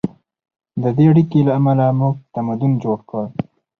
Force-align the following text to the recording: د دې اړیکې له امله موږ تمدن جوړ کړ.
د 0.81 0.83
دې 0.97 1.05
اړیکې 1.11 1.39
له 1.47 1.51
امله 1.59 1.85
موږ 1.99 2.15
تمدن 2.35 2.71
جوړ 2.83 2.99
کړ. 3.09 3.25